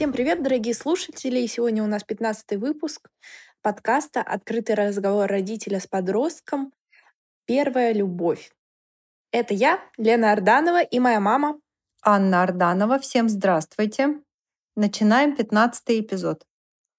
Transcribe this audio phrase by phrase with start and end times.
[0.00, 1.44] Всем привет, дорогие слушатели!
[1.44, 3.10] Сегодня у нас 15 выпуск
[3.60, 6.72] подкаста «Открытый разговор родителя с подростком.
[7.44, 8.50] Первая любовь».
[9.30, 11.60] Это я, Лена Арданова, и моя мама.
[12.02, 12.98] Анна Арданова.
[12.98, 14.22] Всем здравствуйте.
[14.74, 16.46] Начинаем 15 эпизод.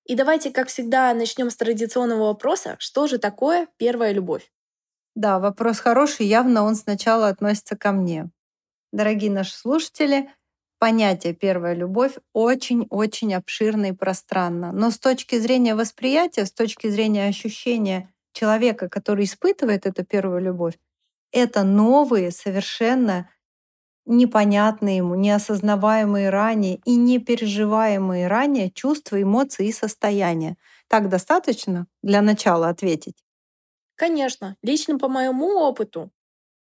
[0.05, 2.75] И давайте, как всегда, начнем с традиционного вопроса.
[2.77, 4.51] Что же такое первая любовь?
[5.15, 6.27] Да, вопрос хороший.
[6.27, 8.29] Явно он сначала относится ко мне.
[8.91, 10.29] Дорогие наши слушатели,
[10.81, 14.71] понятие «первая любовь» очень-очень обширно и пространно.
[14.73, 20.79] Но с точки зрения восприятия, с точки зрения ощущения человека, который испытывает эту первую любовь,
[21.33, 23.29] это новые, совершенно
[24.05, 30.57] непонятные ему, неосознаваемые ранее и не переживаемые ранее чувства, эмоции и состояния.
[30.89, 33.23] Так достаточно для начала ответить?
[33.95, 34.57] Конечно.
[34.63, 36.11] Лично по моему опыту,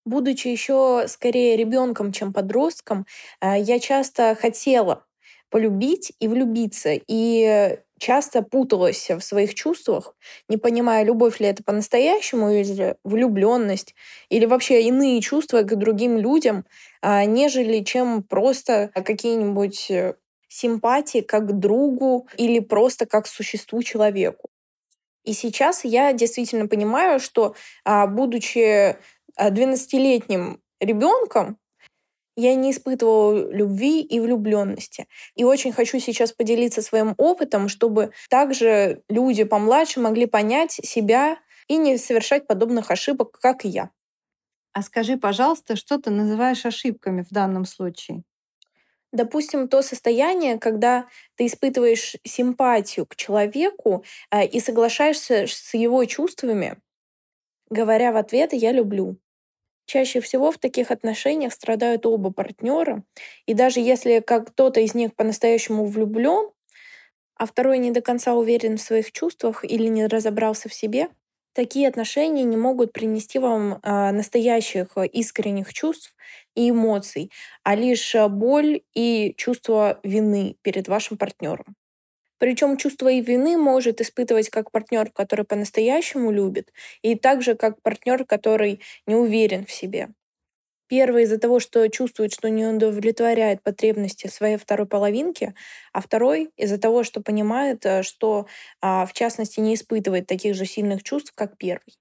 [0.06, 3.06] Будучи еще скорее ребенком, чем подростком,
[3.40, 5.04] э, я часто хотела
[5.50, 10.14] полюбить и влюбиться, и часто путалась в своих чувствах,
[10.48, 13.94] не понимая, любовь ли это по-настоящему, или влюбленность,
[14.30, 16.64] или вообще иные чувства к другим людям,
[17.02, 20.14] а, нежели чем просто какие-нибудь э,
[20.48, 24.48] симпатии как к другу или просто как существу человеку.
[25.24, 28.96] И сейчас я действительно понимаю, что, а, будучи
[29.38, 31.58] 12-летним ребенком
[32.36, 35.06] я не испытывала любви и влюбленности.
[35.34, 41.76] И очень хочу сейчас поделиться своим опытом, чтобы также люди помладше могли понять себя и
[41.76, 43.90] не совершать подобных ошибок, как и я.
[44.72, 48.22] А скажи, пожалуйста, что ты называешь ошибками в данном случае?
[49.12, 56.78] Допустим, то состояние, когда ты испытываешь симпатию к человеку э, и соглашаешься с его чувствами,
[57.70, 59.16] говоря в ответ «я люблю».
[59.86, 63.04] Чаще всего в таких отношениях страдают оба партнера,
[63.46, 66.50] и даже если как кто-то из них по-настоящему влюблен,
[67.36, 71.08] а второй не до конца уверен в своих чувствах или не разобрался в себе,
[71.54, 76.14] такие отношения не могут принести вам а, настоящих искренних чувств
[76.54, 77.30] и эмоций,
[77.64, 81.76] а лишь боль и чувство вины перед вашим партнером.
[82.40, 88.26] Причем чувство и вины может испытывать как партнер, который по-настоящему любит, и также как партнер,
[88.26, 90.10] который не уверен в себе.
[90.88, 95.54] Первый из-за того, что чувствует, что не удовлетворяет потребности своей второй половинки,
[95.92, 98.46] а второй из-за того, что понимает, э, что
[98.80, 101.99] а, в частности не испытывает таких же сильных чувств, как первый.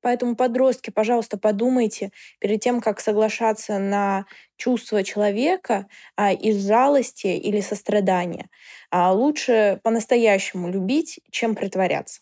[0.00, 4.26] Поэтому, подростки, пожалуйста, подумайте перед тем, как соглашаться на
[4.56, 8.48] чувства человека а, из жалости или сострадания.
[8.90, 12.20] А, лучше по-настоящему любить, чем притворяться.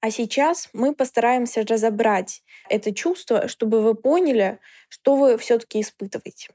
[0.00, 6.50] А сейчас мы постараемся разобрать это чувство, чтобы вы поняли, что вы все-таки испытываете.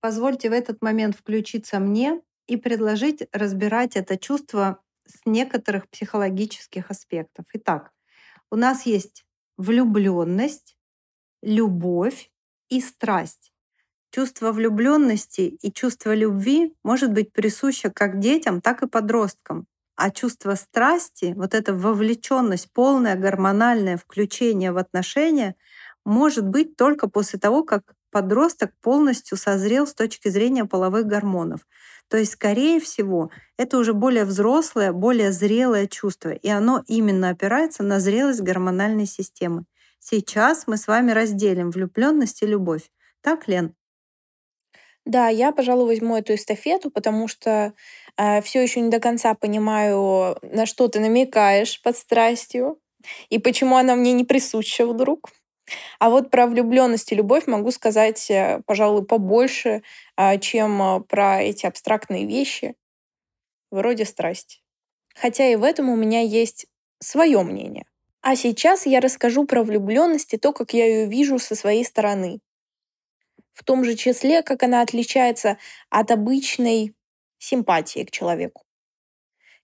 [0.00, 7.44] Позвольте в этот момент включиться мне и предложить разбирать это чувство с некоторых психологических аспектов.
[7.52, 7.92] Итак,
[8.50, 9.25] у нас есть
[9.58, 10.76] влюбленность,
[11.42, 12.30] любовь
[12.70, 13.52] и страсть.
[14.10, 19.66] Чувство влюбленности и чувство любви может быть присуще как детям, так и подросткам.
[19.96, 25.56] А чувство страсти, вот эта вовлеченность, полное гормональное включение в отношения
[26.04, 27.82] может быть только после того, как
[28.16, 31.66] подросток полностью созрел с точки зрения половых гормонов.
[32.08, 37.82] То есть, скорее всего, это уже более взрослое, более зрелое чувство, и оно именно опирается
[37.82, 39.66] на зрелость гормональной системы.
[39.98, 42.90] Сейчас мы с вами разделим влюбленность и любовь.
[43.20, 43.74] Так, Лен?
[45.04, 47.74] Да, я, пожалуй, возьму эту эстафету, потому что
[48.16, 52.80] э, все еще не до конца понимаю, на что ты намекаешь под страстью
[53.28, 55.28] и почему она мне не присуща вдруг.
[55.98, 59.82] А вот про влюбленность и любовь могу сказать, э, пожалуй, побольше,
[60.16, 62.74] а, чем а, про эти абстрактные вещи,
[63.70, 64.60] вроде страсти.
[65.14, 66.66] Хотя и в этом у меня есть
[67.00, 67.86] свое мнение.
[68.22, 72.40] А сейчас я расскажу про влюбленность и то, как я ее вижу со своей стороны.
[73.54, 75.58] В том же числе, как она отличается
[75.90, 76.94] от обычной
[77.38, 78.65] симпатии к человеку.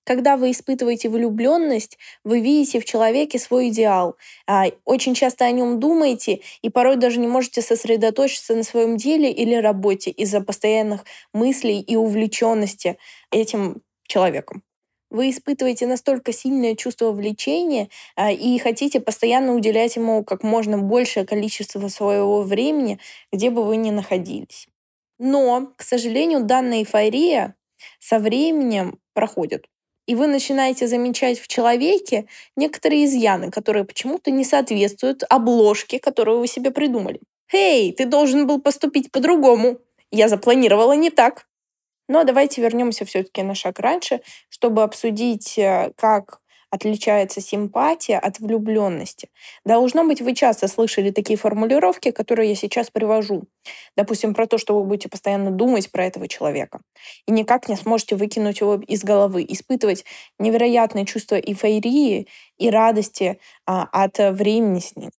[0.04, 4.16] Когда вы испытываете влюбленность, вы видите в человеке свой идеал.
[4.46, 9.30] А, очень часто о нем думаете и порой даже не можете сосредоточиться на своем деле
[9.30, 12.98] или работе из-за постоянных мыслей и увлеченности
[13.30, 14.64] этим человеком.
[15.08, 21.26] Вы испытываете настолько сильное чувство влечения а, и хотите постоянно уделять ему как можно большее
[21.26, 22.98] количество своего времени,
[23.30, 24.68] где бы вы ни находились.
[25.18, 27.54] Но, к сожалению, данная эйфория
[28.00, 29.66] со временем проходит
[30.12, 36.46] и вы начинаете замечать в человеке некоторые изъяны, которые почему-то не соответствуют обложке, которую вы
[36.46, 37.18] себе придумали.
[37.50, 39.78] «Эй, ты должен был поступить по-другому.
[40.10, 41.46] Я запланировала не так».
[42.10, 44.20] Но давайте вернемся все-таки на шаг раньше,
[44.50, 46.41] чтобы обсудить, э, как
[46.72, 49.28] отличается симпатия от влюбленности.
[49.62, 53.44] Должно быть, вы часто слышали такие формулировки, которые я сейчас привожу.
[53.94, 56.80] Допустим, про то, что вы будете постоянно думать про этого человека.
[57.26, 59.44] И никак не сможете выкинуть его из головы.
[59.46, 60.06] Испытывать
[60.38, 62.26] невероятное чувство эйфории
[62.56, 65.10] и радости а, от времени с ним.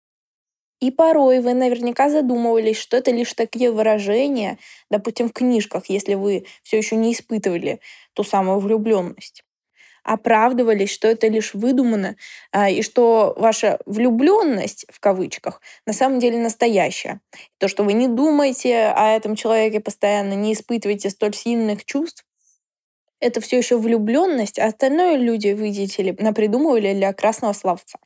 [0.81, 4.57] И порой вы наверняка задумывались, что это лишь такие выражения,
[4.89, 7.79] допустим, в книжках, если вы все еще не испытывали
[8.13, 9.43] ту самую влюбленность
[10.03, 12.15] оправдывались, что это лишь выдумано,
[12.51, 17.21] а, и что ваша влюбленность в кавычках на самом деле настоящая.
[17.57, 22.25] То, что вы не думаете о этом человеке постоянно, не испытываете столь сильных чувств,
[23.19, 27.97] это все еще влюбленность, а остальное люди, видите ли, напридумывали для красного словца.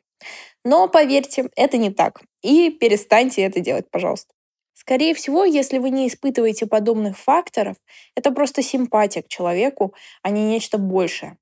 [0.64, 2.22] Но поверьте, это не так.
[2.44, 4.34] И перестаньте это делать, пожалуйста.
[4.74, 7.78] Скорее всего, если вы не испытываете подобных факторов,
[8.16, 11.38] это просто симпатия к человеку, а не нечто большее.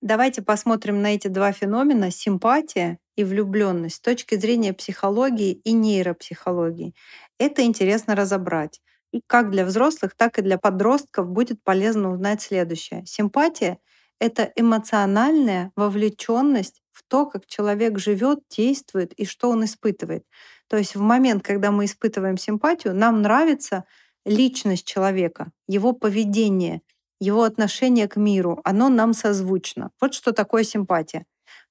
[0.00, 6.94] Давайте посмотрим на эти два феномена симпатия и влюбленность с точки зрения психологии и нейропсихологии.
[7.38, 8.80] Это интересно разобрать.
[9.12, 13.04] И как для взрослых, так и для подростков будет полезно узнать следующее.
[13.06, 13.78] Симпатия—
[14.20, 20.24] это эмоциональная вовлеченность в то, как человек живет, действует и что он испытывает.
[20.68, 23.84] То есть в момент, когда мы испытываем симпатию, нам нравится
[24.24, 26.82] личность человека, его поведение—
[27.20, 29.90] его отношение к миру, оно нам созвучно.
[30.00, 31.24] Вот что такое симпатия.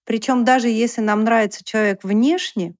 [0.04, 2.76] Причем даже если нам нравится человек внешне,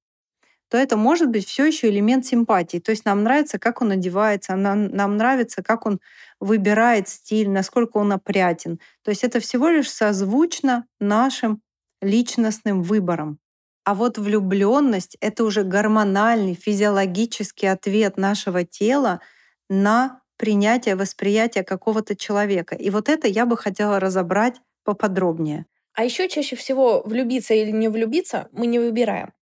[0.70, 2.80] то это может быть все еще элемент симпатии.
[2.80, 6.00] То есть нам нравится, как он одевается, нам, нам нравится, как он
[6.40, 8.80] выбирает стиль, насколько он опрятен.
[9.04, 11.62] То есть это всего лишь созвучно нашим
[12.02, 13.40] личностным выборам.
[13.86, 19.22] А вот влюбленность— это уже гормональный, физиологический ответ нашего тела
[19.70, 22.76] на принятия, восприятия какого-то человека.
[22.76, 25.66] И вот это я бы хотела разобрать поподробнее.
[25.94, 29.34] А еще чаще всего влюбиться или не влюбиться мы не выбираем.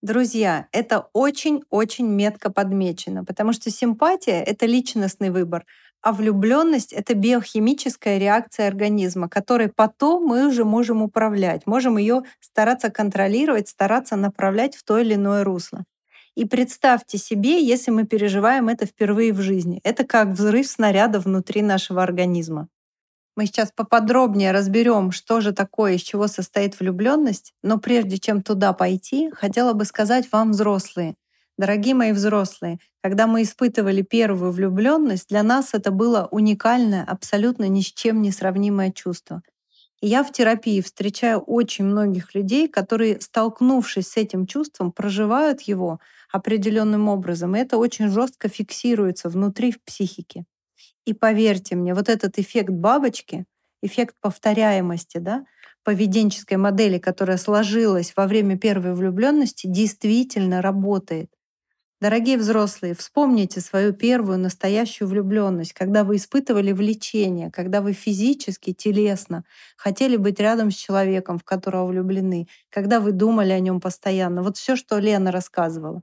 [0.00, 5.64] Друзья, это очень-очень метко подмечено, потому что симпатия— это личностный выбор,
[6.02, 12.90] а влюбленность— это биохимическая реакция организма, которой потом мы уже можем управлять, можем ее стараться
[12.90, 15.84] контролировать, стараться направлять в то или иное русло.
[16.38, 19.80] И представьте себе, если мы переживаем это впервые в жизни.
[19.82, 22.68] Это как взрыв снаряда внутри нашего организма.
[23.34, 28.72] Мы сейчас поподробнее разберем, что же такое, из чего состоит влюбленность, но прежде чем туда
[28.72, 31.16] пойти, хотела бы сказать вам, взрослые,
[31.56, 37.80] дорогие мои взрослые, когда мы испытывали первую влюбленность, для нас это было уникальное, абсолютно ни
[37.80, 39.42] с чем не сравнимое чувство.
[40.00, 45.98] И я в терапии встречаю очень многих людей, которые, столкнувшись с этим чувством, проживают его
[46.32, 47.56] определенным образом.
[47.56, 50.44] И это очень жестко фиксируется внутри в психике.
[51.06, 53.46] И поверьте мне, вот этот эффект бабочки,
[53.82, 55.44] эффект повторяемости, да,
[55.84, 61.30] поведенческой модели, которая сложилась во время первой влюбленности, действительно работает.
[62.00, 69.44] Дорогие взрослые, вспомните свою первую настоящую влюбленность, когда вы испытывали влечение, когда вы физически, телесно
[69.76, 74.44] хотели быть рядом с человеком, в которого влюблены, когда вы думали о нем постоянно.
[74.44, 76.02] Вот все, что Лена рассказывала.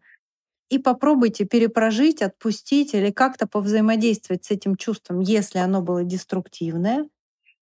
[0.69, 7.07] И попробуйте перепрожить, отпустить или как-то повзаимодействовать с этим чувством, если оно было деструктивное.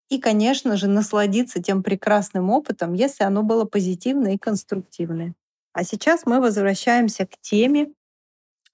[0.10, 5.36] И, конечно же, насладиться тем прекрасным опытом, если оно было позитивное и конструктивное.
[5.74, 7.94] А сейчас мы возвращаемся к теме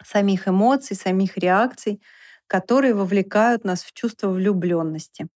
[0.04, 2.02] самих эмоций, самих реакций,
[2.48, 5.28] которые вовлекают нас в чувство влюбленности.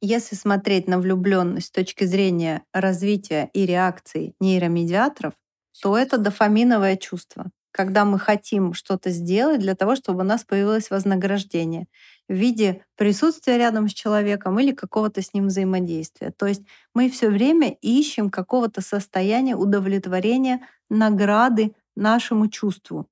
[0.00, 5.34] Если смотреть на влюбленность с точки зрения развития и реакции нейромедиаторов,
[5.82, 10.90] то это дофаминовое чувство, когда мы хотим что-то сделать для того, чтобы у нас появилось
[10.90, 11.86] вознаграждение
[12.28, 16.30] в виде присутствия рядом с человеком или какого-то с ним взаимодействия.
[16.30, 16.62] То есть
[16.94, 23.08] мы все время ищем какого-то состояния удовлетворения, награды нашему чувству.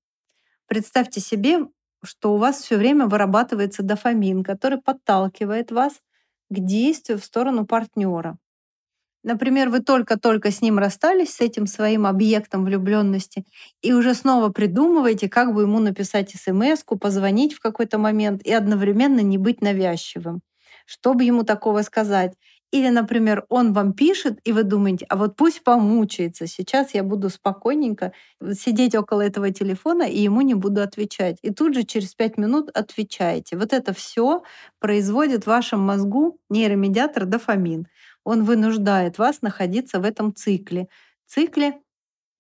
[0.67, 1.67] Представьте себе,
[2.05, 5.95] что у вас все время вырабатывается дофамин, который подталкивает вас
[6.51, 8.39] к действию в сторону партнера.
[9.25, 13.45] Например, вы только-только с ним расстались, с этим своим объектом влюбленности,
[13.81, 19.21] и уже снова придумываете, как бы ему написать смс позвонить в какой-то момент и одновременно
[19.21, 20.41] не быть навязчивым.
[20.87, 22.33] Чтобы ему такого сказать?
[22.73, 27.29] Или, например, он вам пишет, и вы думаете, а вот пусть помучается, сейчас я буду
[27.29, 28.13] спокойненько
[28.59, 31.37] сидеть около этого телефона и ему не буду отвечать.
[31.43, 33.59] И тут же через пять минут отвечаете.
[33.59, 34.43] Вот это все
[34.81, 37.87] производит в вашем мозгу нейромедиатор дофамин.
[38.25, 40.89] Он вынуждает вас находиться в этом цикле.
[41.27, 41.81] Цикле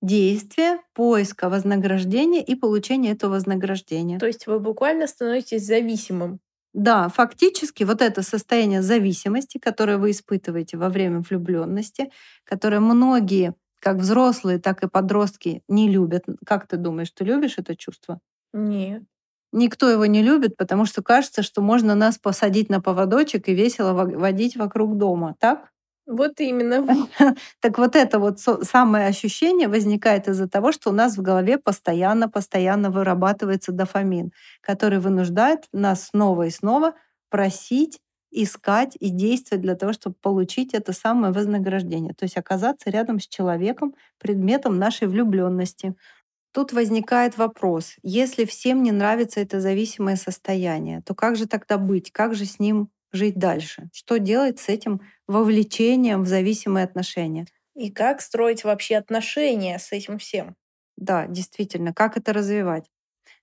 [0.02, 4.18] действия, поиска вознаграждения и получения этого вознаграждения.
[4.18, 6.40] То есть вы буквально становитесь зависимым
[6.74, 12.10] Да, фактически вот это состояние зависимости, которое вы испытываете во время влюбленности,
[12.44, 16.24] которое многие, как взрослые, так и подростки, не любят.
[16.46, 18.20] Как ты думаешь, ты любишь это чувство?
[18.54, 19.04] Нет.
[19.52, 23.92] Никто его не любит, потому что кажется, что можно нас посадить на поводочек и весело
[23.92, 25.36] во- водить вокруг дома.
[25.40, 25.72] Так?
[26.06, 26.85] Вот именно.
[27.61, 32.90] Так вот это вот самое ощущение возникает из-за того, что у нас в голове постоянно-постоянно
[32.90, 36.94] вырабатывается дофамин, который вынуждает нас снова и снова
[37.30, 38.00] просить,
[38.32, 42.14] искать и действовать для того, чтобы получить это самое вознаграждение.
[42.14, 45.94] То есть оказаться рядом с человеком, предметом нашей влюбленности.
[46.52, 52.12] Тут возникает вопрос, если всем не нравится это зависимое состояние, то как же тогда быть?
[52.12, 53.88] Как же с ним жить дальше?
[53.92, 57.47] Что делать с этим вовлечением в зависимые отношения?
[57.75, 60.57] И как строить вообще отношения с этим всем?
[60.97, 62.85] Да, действительно, как это развивать?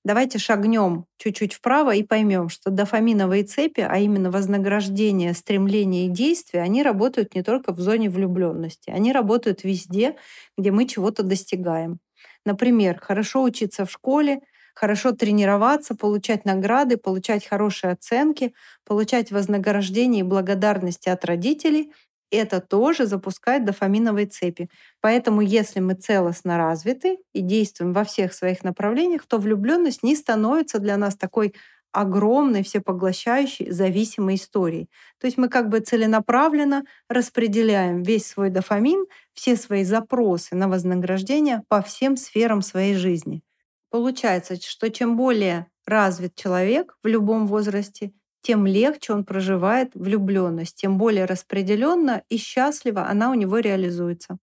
[0.05, 6.61] Давайте шагнем чуть-чуть вправо и поймем, что дофаминовые цепи, а именно вознаграждение, стремление и действия,
[6.61, 10.15] они работают не только в зоне влюбленности, они работают везде,
[10.57, 11.99] где мы чего-то достигаем.
[12.45, 14.41] Например, хорошо учиться в школе,
[14.79, 18.53] хорошо тренироваться, получать награды, получать хорошие оценки,
[18.85, 21.91] получать вознаграждение и благодарности от родителей.
[22.31, 24.69] Это тоже запускает дофаминовые цепи.
[25.01, 30.79] Поэтому, если мы целостно развиты и действуем во всех своих направлениях, то влюбленность не становится
[30.79, 31.53] для нас такой
[31.91, 34.89] огромной, всепоглощающей, зависимой историей.
[35.19, 41.63] То есть мы как бы целенаправленно распределяем весь свой дофамин, все свои запросы на вознаграждение
[41.67, 43.41] по всем сферам своей жизни.
[43.91, 50.97] Получается, что чем более развит человек в любом возрасте, тем легче он проживает влюбленность, тем
[50.97, 54.37] более распределенно и счастливо она у него реализуется.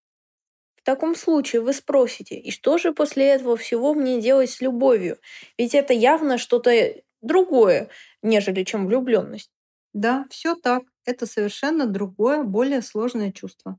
[0.76, 5.18] В таком случае вы спросите, и что же после этого всего мне делать с любовью?
[5.58, 7.88] Ведь это явно что-то другое,
[8.22, 9.50] нежели чем влюбленность.
[9.92, 10.82] Да, все так.
[11.04, 13.78] Это совершенно другое, более сложное чувство.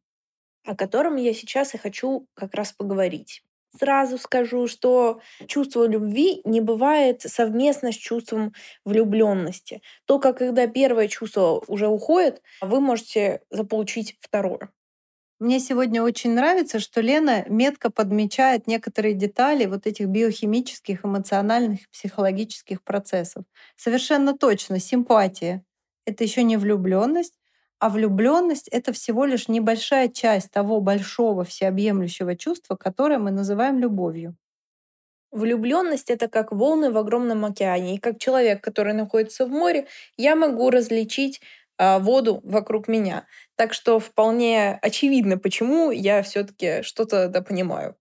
[0.65, 3.43] о котором я сейчас и хочу как раз поговорить.
[3.77, 8.53] Сразу скажу, что чувство любви не бывает совместно с чувством
[8.85, 9.81] влюбленности.
[10.05, 14.69] Только когда первое чувство уже уходит, вы можете заполучить второе.
[15.39, 22.83] Мне сегодня очень нравится, что Лена метко подмечает некоторые детали вот этих биохимических, эмоциональных, психологических
[22.83, 23.43] процессов.
[23.75, 25.63] Совершенно точно, симпатия—
[26.05, 27.35] это еще не влюбленность,
[27.79, 34.35] а влюбленность— это всего лишь небольшая часть того большого всеобъемлющего чувства, которое мы называем любовью.
[35.31, 37.95] Влюбленность это как волны в огромном океане.
[37.95, 41.41] И как человек, который находится в море, я могу различить
[41.77, 43.27] а, воду вокруг меня.
[43.55, 47.95] Так что вполне очевидно, почему я все-таки что-то да понимаю.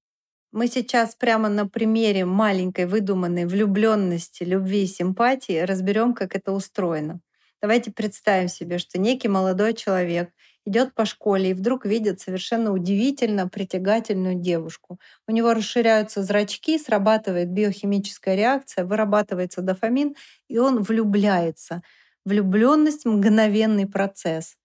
[0.52, 7.20] Мы сейчас прямо на примере маленькой выдуманной влюбленности, любви и симпатии разберем, как это устроено.
[7.62, 10.30] Давайте представим себе, что некий молодой человек
[10.66, 14.98] идет по школе и вдруг видит совершенно удивительно притягательную девушку.
[15.26, 20.16] У него расширяются зрачки, срабатывает биохимическая реакция, вырабатывается дофамин,
[20.48, 21.82] и он влюбляется.
[22.24, 24.56] Влюбленность— мгновенный процесс.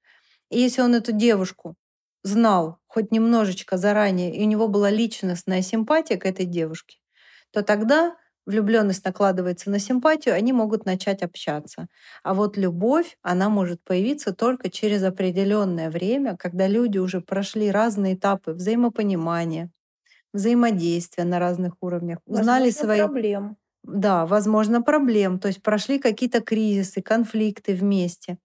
[0.49, 1.75] И если он эту девушку
[2.23, 6.97] знал хоть немножечко заранее, и у него была личностная симпатия к этой девушке,
[7.51, 8.15] то тогда
[8.51, 11.87] влюбленность накладывается на симпатию, они могут начать общаться.
[12.23, 18.15] А вот любовь, она может появиться только через определенное время, когда люди уже прошли разные
[18.15, 19.71] этапы взаимопонимания,
[20.33, 23.57] взаимодействия на разных уровнях, узнали Возможно, свои проблем.
[23.83, 28.37] да, возможно, проблем, то есть прошли какие-то кризисы, конфликты вместе,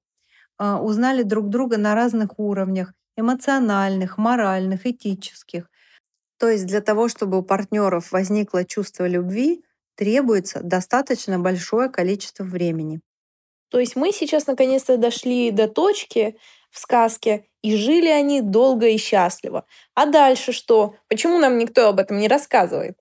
[0.58, 5.70] а, узнали друг друга на разных уровнях, эмоциональных, моральных, этических.
[6.38, 9.64] То есть для того, чтобы у партнеров возникло чувство любви,
[9.96, 13.00] требуется достаточно большое количество времени.
[13.70, 16.36] То есть мы сейчас наконец-то дошли до точки
[16.70, 19.66] в сказке, и жили они долго и счастливо.
[19.94, 20.94] А дальше что?
[21.08, 22.96] Почему нам никто об этом не рассказывает?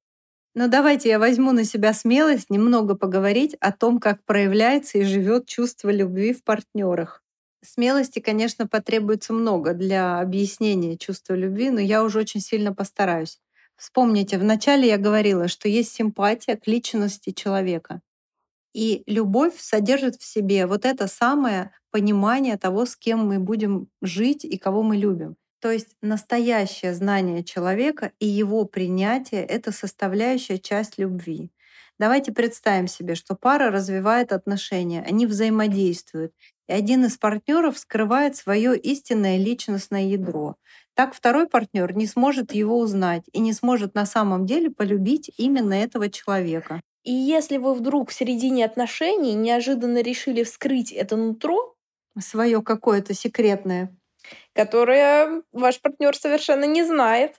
[0.56, 5.48] Но давайте я возьму на себя смелость немного поговорить о том, как проявляется и живет
[5.48, 7.22] чувство любви в партнерах.
[7.64, 13.40] Смелости, конечно, потребуется много для объяснения чувства любви, но я уже очень сильно постараюсь.
[13.78, 18.02] Вспомните, вначале я говорила, что есть симпатия к личности человека.
[18.74, 24.44] И любовь содержит в себе вот это самое понимание того, с кем мы будем жить
[24.44, 25.38] и кого мы любим.
[25.62, 31.52] То есть настоящее знание человека и его принятие— это составляющая часть любви.
[31.98, 36.34] Давайте представим себе, что пара развивает отношения, они взаимодействуют,
[36.68, 40.58] и один из партнеров скрывает свое истинное личностное ядро.
[40.96, 45.74] Так второй партнер не сможет его узнать и не сможет на самом деле полюбить именно
[45.74, 46.82] этого человека.
[47.04, 51.76] И если вы вдруг в середине отношений неожиданно решили вскрыть это нутро,
[52.18, 53.94] Свое какое-то секретное,
[54.54, 57.36] которое ваш партнер совершенно не знает,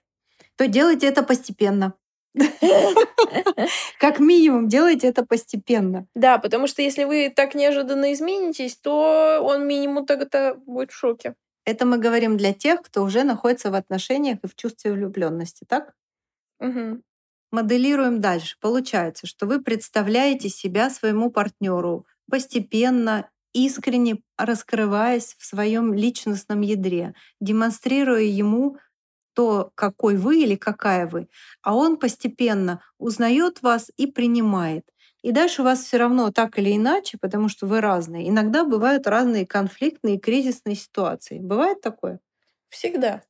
[0.57, 1.95] то делайте это постепенно.
[3.99, 6.07] Как минимум, делайте это постепенно.
[6.15, 11.35] Да, потому что если вы так неожиданно изменитесь, то он минимум тогда будет в шоке.
[11.66, 15.94] Это мы говорим для тех, кто уже находится в отношениях и в чувстве влюбленности, так?
[16.61, 17.02] Мгм.
[17.52, 18.56] Моделируем дальше.
[18.61, 28.23] Получается, что вы представляете себя своему партнеру постепенно, искренне раскрываясь в своем личностном ядре, демонстрируя
[28.23, 28.78] ему
[29.35, 31.28] то, какой вы или какая вы,
[31.62, 34.85] а он постепенно узнает вас и принимает.
[35.26, 38.28] И дальше у вас все равно так или иначе, потому что вы разные.
[38.28, 41.40] Иногда бывают разные конфликтные, кризисные ситуации.
[41.40, 42.21] Бывает такое?
[42.68, 43.25] Всегда.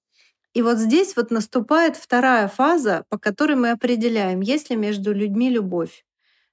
[0.53, 5.49] И вот здесь вот наступает вторая фаза, по которой мы определяем, есть ли между людьми
[5.49, 6.05] любовь.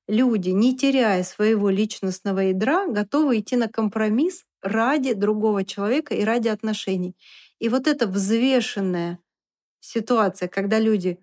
[0.07, 6.47] Люди, не теряя своего личностного ядра, готовы идти на компромисс ради другого человека и ради
[6.47, 7.17] отношений.
[7.59, 9.19] И вот эта взвешенная
[9.81, 11.19] ситуация, когда люди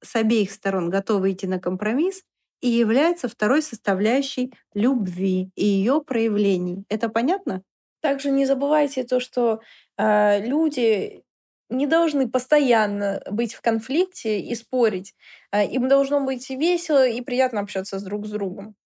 [0.00, 2.22] с обеих сторон готовы идти на компромисс,
[2.64, 6.84] и является второй составляющей любви и ее проявлений.
[6.88, 7.62] Это понятно?
[8.00, 9.60] Также не забывайте то, что
[9.98, 11.22] э, люди
[11.68, 15.14] не должны постоянно быть в конфликте и спорить.
[15.52, 18.76] Э, им должно быть весело и приятно общаться с друг с другом.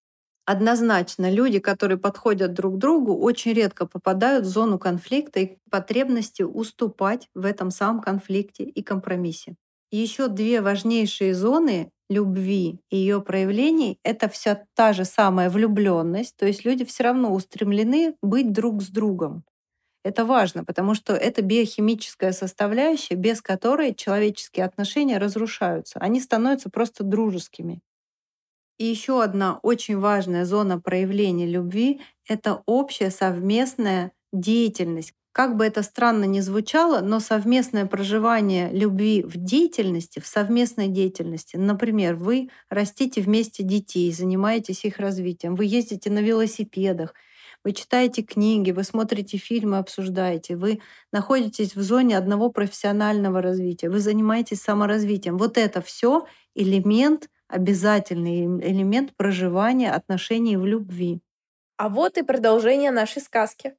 [0.44, 6.42] Однозначно, люди, которые подходят друг к другу, очень редко попадают в зону конфликта и потребности
[6.42, 9.54] уступать в этом самом конфликте и компромиссе.
[9.90, 16.47] Еще две важнейшие зоны любви и ее проявлений— это вся та же самая влюбленность, то
[16.47, 19.45] есть люди все равно устремлены быть друг с другом.
[20.04, 25.99] Это важно, потому что это биохимическая составляющая, без которой человеческие отношения разрушаются.
[26.00, 27.80] Они становятся просто дружескими.
[28.78, 35.15] И еще одна очень важная зона проявления любви— это общая совместная деятельность.
[35.32, 41.56] Как бы это странно ни звучало, но совместное проживание любви в деятельности, в совместной деятельности,
[41.56, 47.14] например, вы растите вместе детей, занимаетесь их развитием, вы ездите на велосипедах,
[47.64, 50.80] вы читаете книги, вы смотрите фильмы, обсуждаете, вы
[51.12, 55.38] находитесь в зоне одного профессионального развития, вы занимаетесь саморазвитием.
[55.38, 61.21] Вот это все элемент обязательный элемент проживания отношений в любви.
[61.76, 63.75] А вот и продолжение нашей сказки.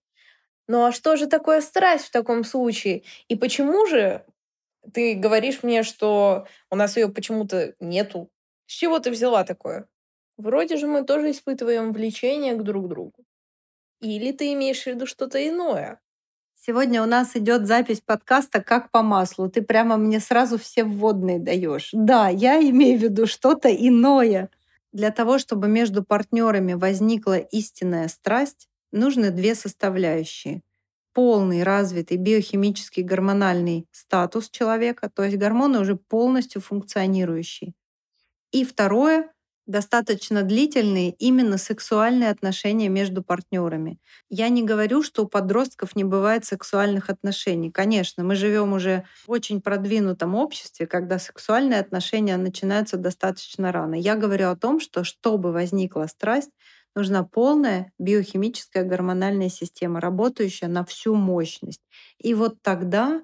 [0.69, 3.01] Ну а что же такое страсть в таком случае?
[3.27, 4.23] И почему же
[4.93, 8.29] ты говоришь мне, что у нас ее почему-то нету?
[8.67, 9.87] С чего ты взяла такое?
[10.37, 13.25] Вроде же мы тоже испытываем влечение к друг другу.
[13.99, 15.99] Или ты имеешь в виду что-то иное?
[16.53, 19.49] Сегодня у нас идет запись подкаста как по маслу.
[19.49, 21.89] Ты прямо мне сразу все вводные даешь.
[21.93, 24.51] Да, я имею в виду что-то иное.
[24.91, 30.61] Для того, чтобы между партнерами возникла истинная страсть, нужны две составляющие.
[31.13, 37.73] Полный развитый биохимический гормональный статус человека, то есть гормоны уже полностью функционирующие.
[38.51, 39.31] И второе
[39.67, 43.99] достаточно длительные именно сексуальные отношения между партнерами.
[44.27, 47.71] Я не говорю, что у подростков не бывает сексуальных отношений.
[47.71, 53.93] Конечно, мы живем уже в очень продвинутом обществе, когда сексуальные отношения начинаются достаточно рано.
[53.93, 56.49] Я говорю о том, что чтобы возникла страсть,
[56.95, 61.81] нужна полная биохимическая гормональная система, работающая на всю мощность.
[62.19, 63.23] И вот тогда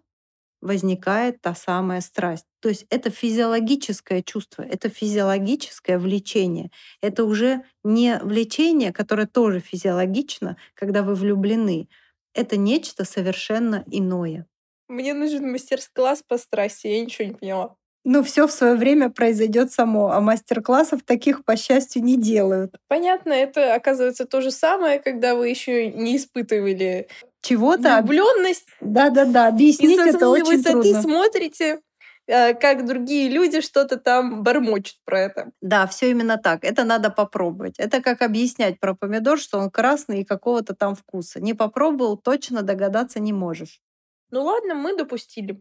[0.61, 2.45] возникает та самая страсть.
[2.59, 6.71] То есть это физиологическое чувство, это физиологическое влечение.
[7.01, 11.87] Это уже не влечение, которое тоже физиологично, когда вы влюблены.
[12.33, 14.47] Это нечто совершенно иное.
[14.87, 17.75] Мне нужен мастер-класс по страсти, я ничего не поняла.
[18.07, 22.75] Ну, все в свое время произойдет само, а мастер-классов таких, по счастью, не делают.
[22.87, 27.07] Понятно, это оказывается то же самое, когда вы еще не испытывали
[27.41, 28.01] чего-то.
[28.03, 28.67] Влюбленность.
[28.79, 31.01] Да-да-да, объяснить и это очень высоты трудно.
[31.01, 31.79] смотрите,
[32.27, 35.51] э, как другие люди что-то там бормочут про это.
[35.61, 36.63] Да, все именно так.
[36.63, 37.79] Это надо попробовать.
[37.79, 41.41] Это как объяснять про помидор, что он красный и какого-то там вкуса.
[41.41, 43.81] Не попробовал, точно догадаться не можешь.
[44.29, 45.59] Ну ладно, мы допустили.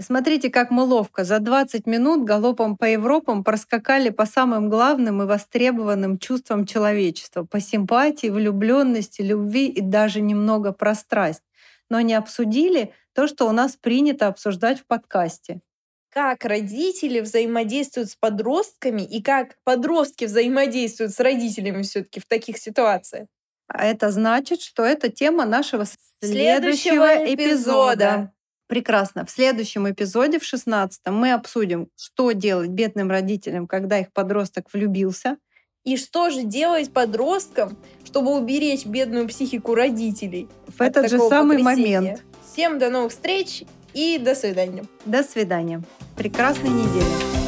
[0.00, 5.26] Смотрите, как мы ловко за 20 минут галопом по Европам проскакали по самым главным и
[5.26, 11.42] востребованным чувствам человечества, по симпатии, влюбленности, любви и даже немного про страсть.
[11.90, 15.60] Но не обсудили то, что у нас принято обсуждать в подкасте.
[16.08, 23.28] Как родители взаимодействуют с подростками и как подростки взаимодействуют с родителями все-таки в таких ситуациях.
[23.68, 25.84] А это значит, что это тема нашего
[26.20, 28.32] следующего, следующего эпизода.
[28.70, 29.26] Прекрасно.
[29.26, 35.38] В следующем эпизоде, в 16 мы обсудим, что делать бедным родителям, когда их подросток влюбился,
[35.82, 40.46] И что же делать подросткам, чтобы уберечь бедную психику родителей?
[40.68, 42.22] В этот же самый момент.
[42.52, 44.84] Всем до новых встреч и до свидания.
[45.04, 45.82] До свидания.
[46.16, 47.39] Прекрасной недели.